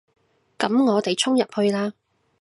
[0.57, 1.93] 噉我哋衝入去啦